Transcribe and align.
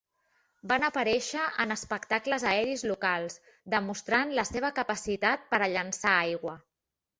Van 0.69 0.85
aparèixer 0.87 1.43
en 1.65 1.73
espectacles 1.75 2.45
aeris 2.53 2.85
locals, 2.93 3.37
demostrant 3.75 4.35
la 4.41 4.49
seva 4.53 4.75
capacitat 4.83 5.47
per 5.55 5.63
a 5.63 5.71
llançar 5.77 6.19
aigua. 6.27 6.61